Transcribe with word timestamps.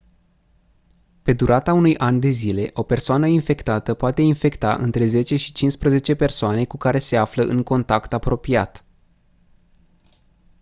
pe 1.21 1.33
durata 1.33 1.73
unui 1.73 1.97
an 1.97 2.19
de 2.19 2.27
zile 2.27 2.69
o 2.73 2.83
persoană 2.83 3.27
infectată 3.27 3.93
poate 3.93 4.21
infecta 4.21 4.73
între 4.73 5.05
10 5.05 5.35
și 5.35 5.53
15 5.53 6.15
persoane 6.15 6.65
cu 6.65 6.77
care 6.77 6.99
se 6.99 7.17
află 7.17 7.43
în 7.43 7.63
contact 7.63 8.13
apropiat 8.13 8.85